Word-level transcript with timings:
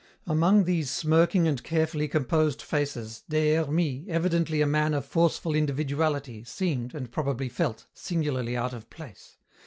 Among 0.25 0.63
these 0.63 0.89
smirking 0.89 1.47
and 1.47 1.61
carefully 1.63 2.07
composed 2.07 2.59
faces, 2.59 3.21
Des 3.29 3.53
Hermies, 3.57 4.07
evidently 4.09 4.59
a 4.59 4.65
man 4.65 4.95
of 4.95 5.05
forceful 5.05 5.53
individuality, 5.53 6.43
seemed, 6.43 6.95
and 6.95 7.11
probably 7.11 7.49
felt, 7.49 7.85
singularly 7.93 8.57
out 8.57 8.73
of 8.73 8.89
place. 8.89 9.37